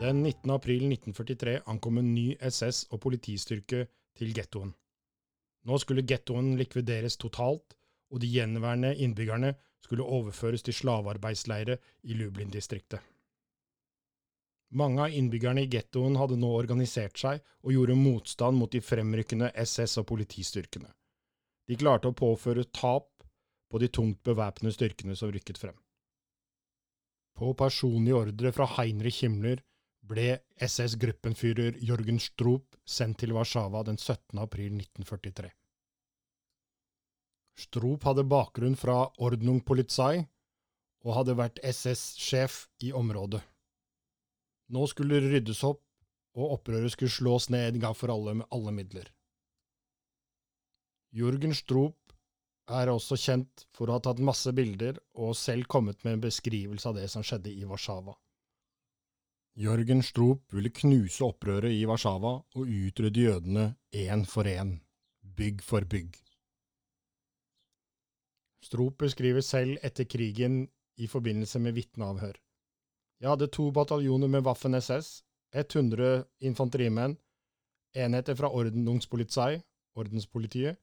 Den 0.00 0.22
19. 0.22 0.50
april 0.50 0.86
1943 0.92 1.60
ankom 1.66 1.98
en 1.98 2.14
ny 2.14 2.36
SS- 2.40 2.86
og 2.90 3.02
politistyrke 3.04 3.82
til 4.16 4.30
gettoen. 4.32 4.70
Nå 5.68 5.78
skulle 5.78 6.06
gettoen 6.08 6.54
likvideres 6.56 7.18
totalt, 7.20 7.76
og 8.08 8.22
de 8.22 8.30
gjenværende 8.32 8.94
innbyggerne 8.96 9.52
skulle 9.84 10.08
overføres 10.08 10.64
til 10.64 10.78
slavearbeidsleire 10.78 11.76
i 12.02 12.16
Lublin-distriktet. 12.16 13.04
Mange 14.72 15.04
av 15.04 15.12
innbyggerne 15.12 15.66
i 15.66 15.68
gettoen 15.68 16.16
hadde 16.16 16.40
nå 16.40 16.48
organisert 16.48 17.20
seg 17.20 17.44
og 17.60 17.76
gjorde 17.76 18.00
motstand 18.00 18.56
mot 18.56 18.72
de 18.72 18.80
fremrykkende 18.80 19.52
SS- 19.52 20.00
og 20.00 20.08
politistyrkene. 20.14 20.88
De 21.68 21.76
klarte 21.76 22.08
å 22.08 22.16
påføre 22.16 22.70
tap 22.72 23.10
på 23.68 23.78
de 23.78 23.92
tungt 23.92 24.24
bevæpnede 24.24 24.78
styrkene 24.80 25.12
som 25.16 25.28
rykket 25.28 25.60
frem. 25.60 25.76
På 27.36 27.52
personlig 27.52 28.16
ordre 28.16 28.52
fra 28.52 28.64
Heinrich 28.78 29.26
Himmler 29.26 29.60
ble 30.10 30.40
SS-gruppenführer 30.60 31.78
Jørgen 31.86 32.18
Stroop 32.22 32.76
sendt 32.84 33.20
til 33.22 33.34
Warszawa 33.36 33.84
den 33.86 33.98
17. 33.98 34.38
april 34.42 34.74
1943. 34.80 35.50
Stroop 37.60 38.06
hadde 38.08 38.24
bakgrunn 38.24 38.76
fra 38.78 39.04
Ordnung 39.20 39.60
Polizei 39.66 40.24
og 41.04 41.14
hadde 41.16 41.36
vært 41.38 41.60
SS-sjef 41.64 42.64
i 42.84 42.92
området. 42.96 43.40
Nå 44.70 44.86
skulle 44.90 45.20
det 45.20 45.32
ryddes 45.32 45.62
opp, 45.66 45.82
og 46.38 46.54
opprøret 46.56 46.92
skulle 46.94 47.10
slås 47.10 47.48
ned 47.50 47.74
en 47.74 47.82
gang 47.82 47.96
for 47.98 48.12
alle 48.12 48.36
med 48.38 48.46
alle 48.54 48.72
midler. 48.74 49.08
Jørgen 51.10 51.56
Stroop 51.58 52.14
er 52.70 52.92
også 52.92 53.18
kjent 53.18 53.64
for 53.74 53.90
å 53.90 53.96
ha 53.96 54.02
tatt 54.04 54.22
masse 54.22 54.52
bilder 54.54 55.00
og 55.18 55.34
selv 55.38 55.66
kommet 55.66 56.04
med 56.04 56.16
en 56.16 56.26
beskrivelse 56.28 56.86
av 56.86 57.00
det 57.00 57.08
som 57.10 57.24
skjedde 57.26 57.50
i 57.50 57.66
Warszawa. 57.66 58.14
Jørgen 59.60 60.00
Stroop 60.00 60.54
ville 60.56 60.70
knuse 60.72 61.20
opprøret 61.26 61.74
i 61.76 61.82
Warszawa 61.84 62.30
og 62.56 62.60
utrydde 62.64 63.26
jødene 63.26 63.64
én 63.92 64.22
for 64.24 64.48
én, 64.48 64.78
bygg 65.36 65.60
for 65.60 65.84
bygg. 65.84 66.14
Stroop 68.64 68.96
beskriver 69.02 69.44
selv 69.44 69.76
etter 69.84 70.08
krigen 70.08 70.62
i 70.96 71.06
forbindelse 71.06 71.60
med 71.60 71.76
vitneavhør. 71.76 72.38
Jeg 73.20 73.28
hadde 73.28 73.50
to 73.52 73.70
bataljoner 73.70 74.32
med 74.32 74.46
Waffen-SS, 74.46 75.24
100 75.52 76.24
infanterimenn, 76.40 77.18
enheter 77.92 78.34
fra 78.34 78.48
Ordnungspolizei, 78.48 79.60
ordenspolitiet, 79.94 80.80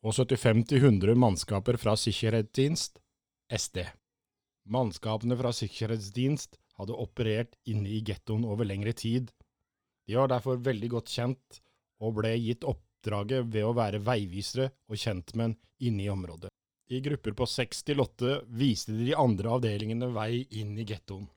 og 0.00 0.16
75-100 0.16 1.12
mannskaper 1.14 1.76
fra 1.76 1.96
Sicherhetsdienst, 1.96 3.02
SD. 3.52 3.84
Mannskapene 4.64 5.36
fra 5.36 5.52
Sicherhetsdienst 5.52 6.56
hadde 6.80 6.98
operert 6.98 7.56
inne 7.70 7.88
i 7.88 8.02
gettoen 8.04 8.46
over 8.48 8.68
lengre 8.68 8.94
tid. 8.96 9.30
De 10.06 10.16
var 10.18 10.30
derfor 10.32 10.60
veldig 10.64 10.90
godt 10.96 11.12
kjent, 11.12 11.60
og 12.00 12.16
ble 12.18 12.32
gitt 12.40 12.64
oppdraget 12.66 13.50
ved 13.52 13.66
å 13.68 13.74
være 13.76 14.00
veivisere 14.02 14.70
og 14.88 14.98
kjentmenn 15.00 15.58
inne 15.84 16.06
i 16.06 16.12
området. 16.12 16.50
I 16.90 16.98
grupper 17.04 17.36
på 17.38 17.46
seks 17.46 17.84
til 17.86 18.02
åtte 18.02 18.40
viste 18.58 18.96
de 18.96 19.04
de 19.12 19.14
andre 19.14 19.52
avdelingene 19.56 20.08
vei 20.10 20.42
inn 20.58 20.72
i 20.80 20.86
gettoen. 20.88 21.28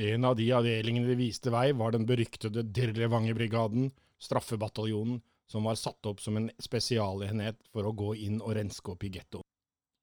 En 0.00 0.24
av 0.24 0.36
de 0.38 0.46
avdelingene 0.54 1.10
de 1.10 1.16
viste 1.18 1.50
vei, 1.50 1.72
var 1.74 1.92
den 1.92 2.06
beryktede 2.06 2.62
Dirlevanger-brigaden, 2.62 3.90
straffebataljonen, 4.22 5.18
som 5.50 5.66
var 5.66 5.74
satt 5.74 6.06
opp 6.06 6.20
som 6.22 6.36
en 6.38 6.46
spesialenhet 6.62 7.58
for 7.72 7.88
å 7.88 7.92
gå 7.92 8.14
inn 8.28 8.38
og 8.38 8.54
renske 8.54 8.92
opp 8.94 9.02
i 9.04 9.10
gettoen. 9.16 9.44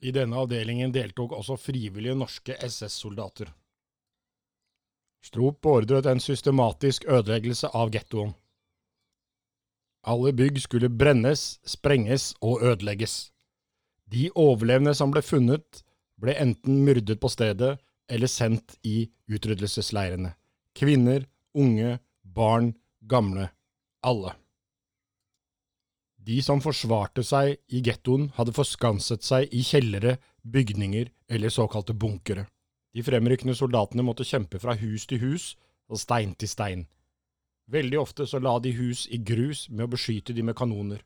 I 0.03 0.11
denne 0.13 0.43
avdelingen 0.43 0.91
deltok 0.93 1.33
også 1.39 1.55
frivillige 1.57 2.17
norske 2.19 2.57
SS-soldater. 2.67 3.49
Strop 5.27 5.61
beordret 5.65 6.07
en 6.07 6.21
systematisk 6.23 7.05
ødeleggelse 7.11 7.67
av 7.75 7.91
gettoen. 7.91 8.31
Alle 10.07 10.31
bygg 10.31 10.61
skulle 10.63 10.89
brennes, 10.89 11.57
sprenges 11.67 12.29
og 12.39 12.63
ødelegges. 12.63 13.33
De 14.07 14.29
overlevende 14.39 14.93
som 14.95 15.11
ble 15.11 15.23
funnet, 15.25 15.83
ble 16.21 16.37
enten 16.39 16.79
myrdet 16.85 17.19
på 17.19 17.31
stedet 17.33 17.75
eller 18.07 18.31
sendt 18.31 18.77
i 18.87 19.09
utryddelsesleirene. 19.27 20.31
Kvinner, 20.77 21.25
unge, 21.53 21.97
barn, 22.23 22.71
gamle. 23.01 23.49
Alle. 24.07 24.31
De 26.27 26.39
som 26.43 26.61
forsvarte 26.63 27.23
seg 27.23 27.57
i 27.67 27.81
gettoen, 27.83 28.29
hadde 28.37 28.55
forskanset 28.55 29.27
seg 29.27 29.51
i 29.51 29.63
kjellere, 29.63 30.17
bygninger 30.43 31.11
eller 31.27 31.51
såkalte 31.51 31.95
bunkere. 31.95 32.47
De 32.97 33.03
fremrykkende 33.05 33.53
soldatene 33.53 34.01
måtte 34.01 34.25
kjempe 34.25 34.57
fra 34.57 34.73
hus 34.79 35.03
til 35.05 35.21
hus 35.21 35.51
og 35.85 35.99
stein 36.01 36.31
til 36.33 36.49
stein. 36.49 36.87
Veldig 37.69 37.99
ofte 38.01 38.25
så 38.25 38.39
la 38.41 38.55
de 38.63 38.71
hus 38.73 39.03
i 39.13 39.19
grus 39.21 39.67
med 39.69 39.85
å 39.85 39.91
beskyte 39.91 40.33
de 40.33 40.41
med 40.47 40.57
kanoner. 40.57 41.03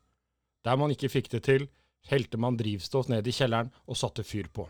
Der 0.63 0.77
man 0.79 0.93
ikke 0.93 1.09
fikk 1.11 1.27
det 1.33 1.41
til, 1.49 1.67
helte 2.07 2.39
man 2.39 2.55
drivstoff 2.55 3.09
ned 3.11 3.27
i 3.27 3.33
kjelleren 3.35 3.73
og 3.89 3.99
satte 3.99 4.23
fyr 4.23 4.47
på. 4.53 4.69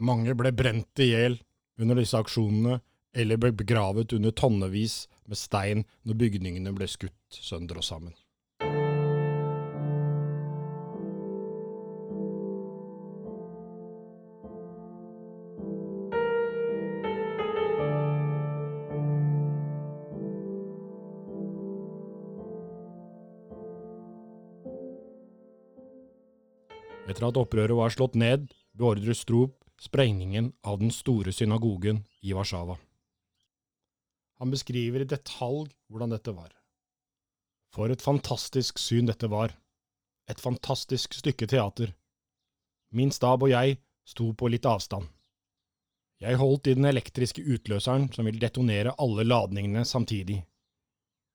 Mange 0.00 0.32
ble 0.38 0.54
brent 0.56 1.04
i 1.04 1.10
hjel 1.10 1.36
under 1.76 2.00
disse 2.00 2.16
aksjonene, 2.16 2.80
eller 3.16 3.40
ble 3.40 3.52
begravet 3.52 4.12
under 4.16 4.32
tonnevis 4.32 5.02
med 5.28 5.40
stein 5.40 5.84
når 6.08 6.20
bygningene 6.22 6.72
ble 6.76 6.88
skutt 6.88 7.40
sønder 7.44 7.82
og 7.82 7.84
sammen. 7.84 8.16
At 27.26 27.38
opprøret 27.40 27.74
var 27.74 27.90
slått 27.90 28.14
ned, 28.14 28.50
beordret 28.76 29.18
Strop 29.18 29.58
sprengningen 29.82 30.52
av 30.62 30.78
den 30.80 30.92
store 30.94 31.32
synagogen 31.32 32.04
i 32.22 32.32
Warszawa. 32.32 32.78
Han 34.38 34.52
beskriver 34.52 35.02
i 35.02 35.08
detalj 35.08 35.70
hvordan 35.88 36.12
dette 36.12 36.32
var. 36.36 36.52
For 37.72 37.92
et 37.92 38.04
fantastisk 38.04 38.80
syn 38.80 39.08
dette 39.08 39.28
var. 39.32 39.52
Et 40.30 40.40
fantastisk 40.40 41.14
stykke 41.16 41.48
teater. 41.48 41.92
Min 42.92 43.12
stab 43.12 43.44
og 43.44 43.52
jeg 43.52 43.78
sto 44.06 44.30
på 44.32 44.48
litt 44.52 44.66
avstand. 44.68 45.08
Jeg 46.22 46.40
holdt 46.40 46.70
i 46.70 46.76
den 46.78 46.88
elektriske 46.88 47.42
utløseren 47.44 48.08
som 48.12 48.28
ville 48.28 48.40
detonere 48.40 48.94
alle 49.02 49.26
ladningene 49.26 49.84
samtidig. 49.84 50.40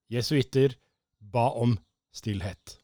Jesuitter 0.10 0.74
ba 1.20 1.52
om 1.54 1.78
stillhet. 2.16 2.81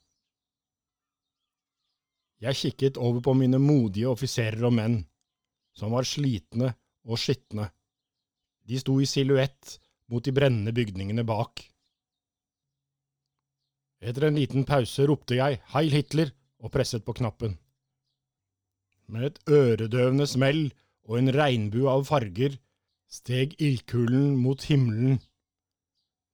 Jeg 2.43 2.57
kikket 2.59 2.99
over 3.01 3.23
på 3.25 3.33
mine 3.33 3.57
modige 3.61 4.09
offiserer 4.09 4.61
og 4.67 4.75
menn, 4.77 4.99
som 5.73 5.93
var 5.95 6.05
slitne 6.05 6.73
og 7.07 7.17
skitne. 7.21 7.69
De 8.67 8.77
sto 8.81 8.99
i 9.01 9.07
silhuett 9.09 9.77
mot 10.11 10.23
de 10.23 10.33
brennende 10.35 10.73
bygningene 10.75 11.25
bak. 11.27 11.63
Etter 13.97 14.27
en 14.27 14.37
liten 14.37 14.67
pause 14.69 15.07
ropte 15.09 15.39
jeg 15.39 15.57
Heil 15.73 15.89
Hitler 15.95 16.33
og 16.61 16.73
presset 16.73 17.05
på 17.05 17.15
knappen. 17.17 17.57
Med 19.09 19.31
et 19.31 19.41
øredøvende 19.49 20.27
smell 20.29 20.67
og 21.07 21.17
en 21.17 21.33
regnbue 21.33 21.89
av 21.89 22.05
farger 22.05 22.59
steg 23.07 23.55
ildkulen 23.63 24.35
mot 24.37 24.61
himmelen. 24.67 25.17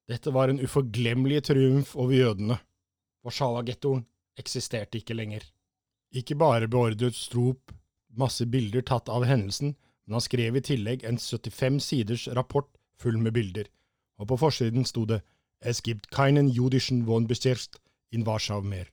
Dette 0.10 0.34
var 0.36 0.52
en 0.52 0.60
uforglemmelig 0.60 1.44
triumf 1.48 1.94
over 1.96 2.18
jødene. 2.18 2.58
Warszawa-gettoen 3.24 4.04
eksisterte 4.42 5.00
ikke 5.00 5.16
lenger. 5.16 5.46
Ikke 6.13 6.38
bare 6.38 6.67
beordret 6.69 7.17
Strop 7.17 7.73
masse 8.13 8.45
bilder 8.45 8.86
tatt 8.86 9.10
av 9.10 9.26
hendelsen, 9.26 9.76
men 10.06 10.17
han 10.19 10.23
skrev 10.23 10.58
i 10.58 10.62
tillegg 10.62 11.06
en 11.08 11.17
75 11.17 11.80
siders 11.82 12.28
rapport 12.38 12.69
full 13.02 13.17
med 13.17 13.34
bilder, 13.34 13.69
og 14.21 14.30
på 14.30 14.38
forsiden 14.45 14.86
sto 14.86 15.06
det 15.10 15.23
Es 15.63 15.82
gibt 15.82 16.12
keinen 16.12 16.49
judischen 16.49 17.08
Wohnbestirst 17.08 17.80
in 18.12 18.28
Warschau 18.28 18.62
mer. 18.62 18.91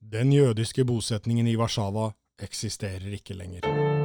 Den 0.00 0.32
jødiske 0.32 0.84
bosetningen 0.84 1.46
i 1.46 1.56
Warszawa 1.56 2.10
eksisterer 2.42 3.06
ikke 3.14 3.34
lenger. 3.34 3.95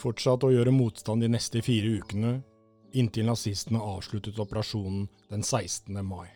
Fortsatte 0.00 0.48
å 0.48 0.54
gjøre 0.54 0.74
motstand 0.74 1.24
de 1.24 1.30
neste 1.30 1.62
fire 1.64 1.92
ukene, 2.00 2.38
inntil 2.96 3.28
nazistene 3.28 3.80
avsluttet 3.84 4.40
operasjonen 4.42 5.06
den 5.30 5.44
16. 5.46 6.00
mai. 6.04 6.28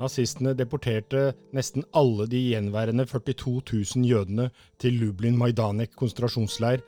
Nazistene 0.00 0.54
deporterte 0.58 1.32
nesten 1.54 1.84
alle 1.94 2.26
de 2.26 2.40
gjenværende 2.50 3.06
42 3.06 3.60
000 3.96 4.08
jødene 4.08 4.48
til 4.82 4.98
Lublin 4.98 5.36
Majdanek 5.38 5.94
konsentrasjonsleir, 5.94 6.82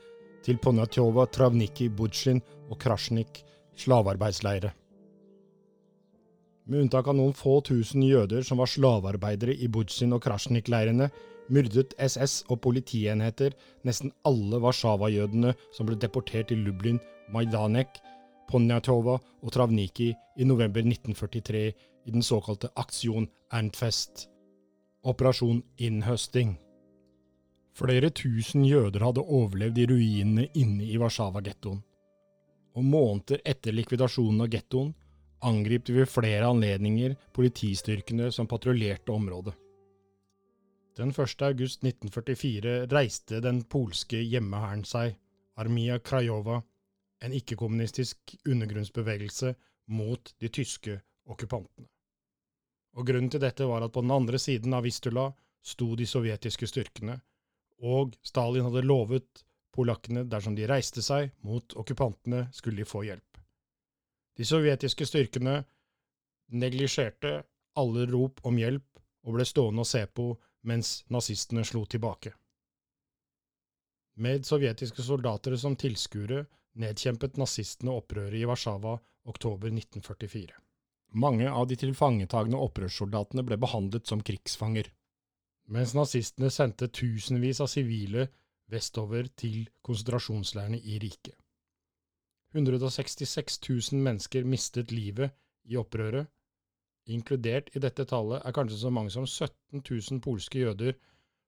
til 0.45 0.59
Ponjatjova, 0.61 1.25
Travniki, 1.33 1.87
Budsjin 1.89 2.41
og 2.69 2.77
Krasjnik 2.81 3.39
slavearbeidsleire. 3.81 4.75
Med 6.65 6.81
unntak 6.81 7.07
av 7.07 7.13
noen 7.13 7.33
få 7.37 7.59
tusen 7.61 8.01
jøder 8.01 8.41
som 8.45 8.57
var 8.57 8.69
slavearbeidere 8.71 9.53
i 9.53 9.67
Budsjin 9.69 10.15
og 10.17 10.23
Krasjnik-leirene, 10.25 11.11
myrdet 11.53 11.93
SS 12.01 12.39
og 12.49 12.57
politienheter 12.65 13.53
nesten 13.85 14.09
alle 14.25 14.57
Warszawa-jødene 14.63 15.53
som 15.75 15.85
ble 15.85 15.99
deportert 16.01 16.49
til 16.49 16.63
Lublin, 16.65 16.97
Majdanek, 17.29 17.99
Ponyatova 18.49 19.19
og 19.19 19.53
Travniki 19.53 20.09
i 20.09 20.49
november 20.49 20.81
1943 20.81 21.63
i 21.69 22.15
den 22.17 22.25
såkalte 22.25 22.73
Aksjon 22.81 23.29
Ernstfest, 23.53 24.25
operasjon 25.05 25.61
innhøsting. 25.77 26.57
Flere 27.77 28.09
tusen 28.09 28.65
jøder 28.65 29.05
hadde 29.05 29.21
overlevd 29.21 29.83
i 29.83 29.89
ruinene 29.93 30.49
inne 30.57 30.89
i 30.89 30.97
Warszawa-gettoen. 30.97 31.81
Og 32.75 32.83
måneder 32.83 33.45
etter 33.45 33.75
likvidasjonen 33.75 34.47
av 34.47 34.49
gettoen 34.49 34.95
angrep 35.41 35.85
de 35.85 35.93
ved 35.99 36.09
flere 36.09 36.47
anledninger 36.47 37.15
politistyrkene 37.35 38.31
som 38.31 38.47
patruljerte 38.47 39.11
området. 39.11 39.53
Den 40.95 41.11
1. 41.11 41.41
august 41.43 41.83
1944 41.83 42.87
reiste 42.87 43.41
den 43.43 43.63
polske 43.67 44.21
hjemmehæren 44.21 44.85
seg, 44.87 45.17
Armia 45.59 45.99
Krajova, 45.99 46.61
en 47.23 47.35
ikke-kommunistisk 47.35 48.35
undergrunnsbevegelse 48.47 49.55
mot 49.91 50.33
de 50.39 50.47
tyske 50.49 50.99
okkupantene. 51.27 51.87
Og 52.95 53.07
Grunnen 53.07 53.29
til 53.31 53.43
dette 53.43 53.67
var 53.67 53.83
at 53.83 53.91
på 53.91 54.03
den 54.05 54.13
andre 54.15 54.39
siden 54.39 54.73
av 54.73 54.85
Vistula 54.87 55.27
sto 55.65 55.95
de 55.99 56.07
sovjetiske 56.07 56.67
styrkene, 56.71 57.17
og 57.83 58.15
Stalin 58.23 58.63
hadde 58.69 58.85
lovet 58.87 59.43
polakkene 59.75 60.23
dersom 60.31 60.55
de 60.55 60.67
reiste 60.69 61.03
seg 61.03 61.33
mot 61.43 61.75
okkupantene, 61.75 62.47
skulle 62.55 62.79
de 62.83 62.87
få 62.87 63.03
hjelp. 63.03 63.34
De 64.35 64.45
sovjetiske 64.45 65.05
styrkene 65.07 65.61
neglisjerte 66.51 67.37
alle 67.79 68.05
rop 68.11 68.41
om 68.45 68.57
hjelp 68.59 68.99
og 69.25 69.37
ble 69.37 69.45
stående 69.47 69.85
og 69.85 69.89
se 69.89 70.03
på 70.07 70.27
mens 70.69 70.97
nazistene 71.13 71.63
slo 71.65 71.85
tilbake. 71.85 72.33
Med 74.15 74.45
sovjetiske 74.47 75.03
soldater 75.03 75.55
som 75.59 75.75
tilskuere 75.75 76.45
nedkjempet 76.79 77.39
nazistene 77.39 77.95
opprøret 77.95 78.37
i 78.39 78.45
Warszawa 78.47 78.97
oktober 79.25 79.71
1944. 79.71 80.53
Mange 81.15 81.49
av 81.49 81.67
de 81.67 81.77
tilfangetagne 81.79 82.59
opprørssoldatene 82.59 83.43
ble 83.47 83.57
behandlet 83.59 84.07
som 84.07 84.23
krigsfanger 84.23 84.91
mens 85.73 85.95
nazistene 85.97 86.51
sendte 86.53 86.91
tusenvis 86.93 87.61
av 87.63 87.69
sivile 87.71 88.27
vestover 88.71 89.29
til 89.37 89.65
konsentrasjonsleirene 89.85 90.77
i 90.77 90.99
riket. 91.01 91.35
166 92.55 93.59
000 93.69 94.01
mennesker 94.05 94.47
mistet 94.47 94.93
livet 94.95 95.35
i 95.67 95.77
opprøret. 95.79 96.29
Inkludert 97.11 97.69
i 97.75 97.81
dette 97.83 98.05
tallet 98.09 98.41
er 98.41 98.55
kanskje 98.55 98.79
så 98.81 98.91
mange 98.93 99.11
som 99.13 99.27
17 99.27 99.83
000 99.83 100.21
polske 100.25 100.63
jøder 100.63 100.95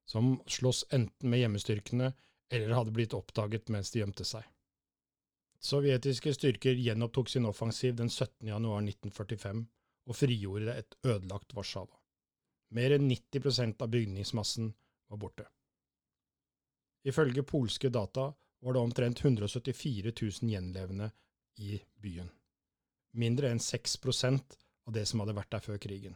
som 0.07 0.35
sloss 0.47 0.83
enten 0.93 1.31
med 1.31 1.41
hjemmestyrkene 1.41 2.11
eller 2.53 2.75
hadde 2.77 2.93
blitt 2.95 3.15
oppdaget 3.17 3.71
mens 3.73 3.91
de 3.91 4.03
gjemte 4.03 4.27
seg. 4.27 4.45
Sovjetiske 5.63 6.35
styrker 6.35 6.77
gjenopptok 6.77 7.31
sin 7.33 7.47
offensiv 7.49 7.95
den 7.97 8.09
17. 8.09 8.45
januar 8.47 8.83
1945 8.83 9.63
og 10.07 10.15
frigjorde 10.15 10.75
et 10.77 10.97
ødelagt 11.03 11.55
Warszawa. 11.57 11.97
Mer 12.77 12.93
enn 12.95 13.07
90% 13.09 13.81
av 13.81 13.89
bygningsmassen 13.91 14.69
var 15.09 15.19
borte. 15.21 15.47
Ifølge 17.07 17.43
polske 17.47 17.89
data 17.89 18.29
var 18.59 18.73
det 18.73 18.79
omtrent 18.79 19.25
174 19.25 20.11
000 20.21 20.51
gjenlevende 20.51 21.11
i 21.57 21.81
byen. 22.01 22.29
Mindre 23.11 23.51
enn 23.51 23.61
6% 23.61 24.57
av 24.87 24.93
det 24.93 25.05
som 25.09 25.21
hadde 25.21 25.35
vært 25.37 25.51
der 25.53 25.65
før 25.65 25.81
krigen. 25.81 26.15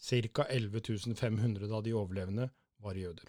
Ca. 0.00 0.46
11 0.48 1.14
500 1.14 1.76
av 1.76 1.84
de 1.84 1.94
overlevende 1.94 2.48
var 2.80 2.96
jøder. 2.96 3.28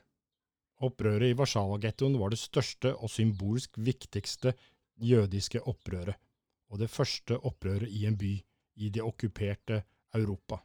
Opprøret 0.82 1.30
i 1.30 1.38
Warszawa-gettoen 1.38 2.18
var 2.18 2.32
det 2.34 2.40
største 2.42 2.94
og 2.96 3.12
symbolsk 3.12 3.78
viktigste 3.78 4.56
jødiske 5.02 5.62
opprøret, 5.70 6.16
og 6.72 6.80
det 6.80 6.90
første 6.90 7.38
opprøret 7.38 7.90
i 7.90 8.06
en 8.10 8.18
by 8.18 8.34
i 8.82 8.90
det 8.90 9.04
okkuperte 9.04 9.84
Europa. 10.16 10.62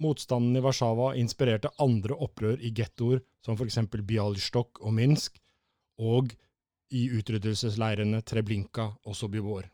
Motstanden 0.00 0.56
i 0.56 0.62
Warszawa 0.64 1.12
inspirerte 1.20 1.72
andre 1.82 2.16
opprør 2.16 2.62
i 2.64 2.70
gettoer, 2.72 3.20
som 3.44 3.58
eksempel 3.60 4.02
Bialystok 4.06 4.80
og 4.80 4.94
Minsk, 4.96 5.36
og 6.00 6.32
i 6.90 7.06
utryddelsesleirene 7.14 8.22
Treblinka 8.26 8.88
og 9.04 9.16
Sobibor. 9.16 9.68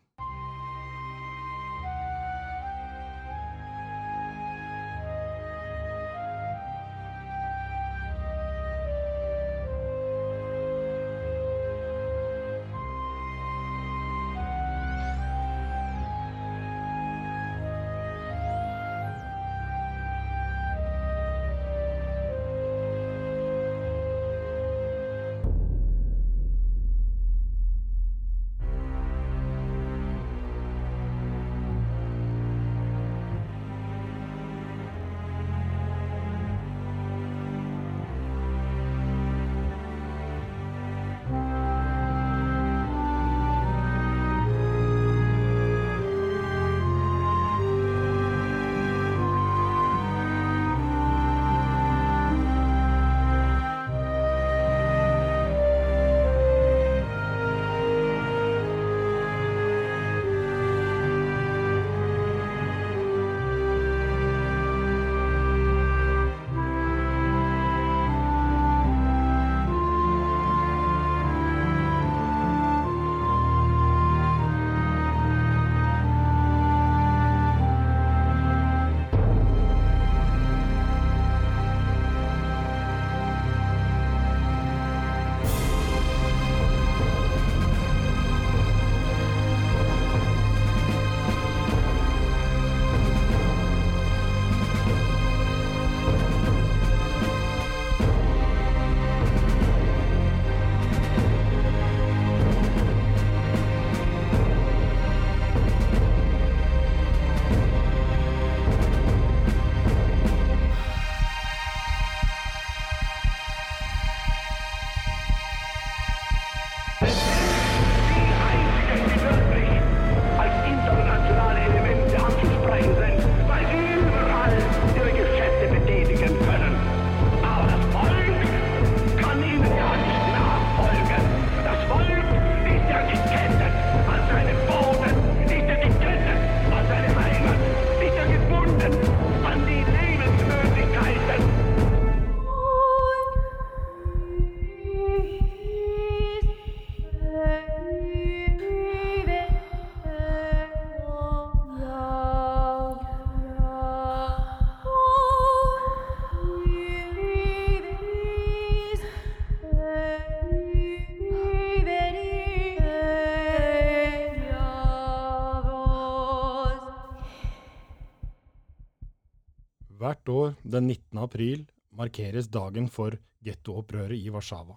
April 171.37 171.67
markeres 171.93 172.47
dagen 172.49 172.87
for 172.89 173.13
gettoopprøret 173.45 174.17
i 174.17 174.31
Warszawa. 174.33 174.73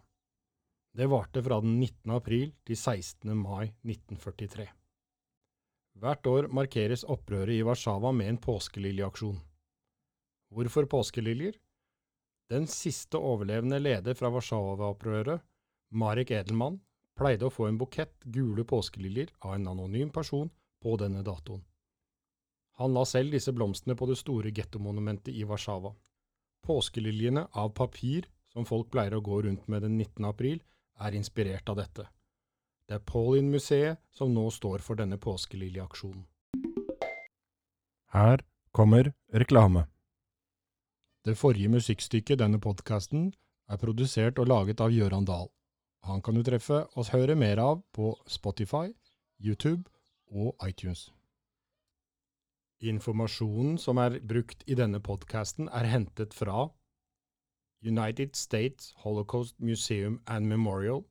Det 0.93 1.07
varte 1.09 1.41
fra 1.41 1.57
den 1.65 1.79
19. 1.79 2.11
april 2.13 2.51
til 2.69 2.77
16. 2.77 3.33
mai 3.33 3.71
1943. 3.89 4.67
Hvert 6.03 6.29
år 6.29 6.49
markeres 6.53 7.05
opprøret 7.09 7.55
i 7.55 7.63
Warszawa 7.65 8.13
med 8.13 8.29
en 8.29 8.41
påskeliljeaksjon. 8.45 9.39
Hvorfor 10.53 10.85
påskeliljer? 10.85 11.57
Den 12.53 12.69
siste 12.69 13.17
overlevende 13.17 13.81
leder 13.81 14.19
fra 14.19 14.29
Warszawa-opprøret, 14.35 15.41
Marek 15.97 16.35
Edelmann, 16.43 16.77
pleide 17.17 17.49
å 17.49 17.55
få 17.55 17.71
en 17.71 17.81
bukett 17.81 18.29
gule 18.37 18.67
påskeliljer 18.69 19.33
av 19.41 19.57
en 19.57 19.73
anonym 19.73 20.13
person 20.13 20.53
på 20.85 20.99
denne 21.01 21.25
datoen. 21.25 21.65
Han 22.85 22.93
la 22.93 23.09
selv 23.09 23.33
disse 23.33 23.57
blomstene 23.57 23.97
på 23.97 24.13
det 24.13 24.21
store 24.21 24.53
gettomonumentet 24.53 25.33
i 25.33 25.49
Warszawa. 25.49 25.97
Påskeliljene 26.67 27.47
av 27.53 27.73
papir, 27.75 28.29
som 28.53 28.67
folk 28.67 28.91
pleier 28.93 29.17
å 29.17 29.25
gå 29.25 29.43
rundt 29.43 29.69
med 29.69 29.83
den 29.83 29.97
19. 29.99 30.25
april, 30.29 30.61
er 31.01 31.17
inspirert 31.17 31.69
av 31.69 31.79
dette. 31.81 32.07
Det 32.89 32.99
er 32.99 33.07
Paulin-museet 33.07 34.01
som 34.11 34.33
nå 34.35 34.49
står 34.51 34.83
for 34.83 34.99
denne 34.99 35.17
påskeliljeaksjonen. 35.19 36.27
Her 38.11 38.43
kommer 38.75 39.13
reklame. 39.33 39.87
Det 41.25 41.37
forrige 41.39 41.71
musikkstykket 41.71 42.41
denne 42.41 42.59
podkasten 42.59 43.31
er 43.71 43.79
produsert 43.79 44.41
og 44.43 44.51
laget 44.51 44.81
av 44.81 44.91
Gøran 44.91 45.29
Dahl. 45.29 45.47
Han 46.09 46.23
kan 46.25 46.35
du 46.35 46.43
treffe 46.43 46.87
og 46.97 47.13
høre 47.13 47.37
mer 47.37 47.61
av 47.63 47.83
på 47.95 48.15
Spotify, 48.27 48.89
YouTube 49.39 49.85
og 50.33 50.57
iTunes. 50.67 51.11
Informasjonen 52.81 53.77
som 53.79 53.99
er 54.01 54.17
brukt 54.25 54.63
i 54.67 54.75
denne 54.79 55.03
podkasten, 55.05 55.69
er 55.69 55.85
hentet 55.85 56.33
fra 56.35 56.71
United 57.85 58.37
States 58.37 58.95
Holocaust 59.05 59.59
Museum 59.61 60.21
and 60.27 60.49
Memorial, 60.49 61.05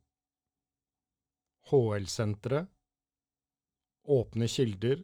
HL-senteret, 1.70 2.68
Åpne 4.10 4.48
kilder, 4.50 5.04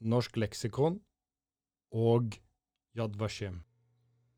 Norsk 0.00 0.36
leksikon 0.36 0.98
og 1.94 2.34
Yad 2.98 3.14
Vashem. 3.20 3.60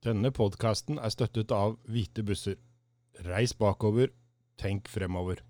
Denne 0.05 0.29
podkasten 0.37 0.99
er 1.01 1.09
støttet 1.09 1.55
av 1.57 1.79
Hvite 1.89 2.25
busser. 2.27 2.59
Reis 3.25 3.55
bakover, 3.57 4.11
tenk 4.61 4.91
fremover. 4.93 5.41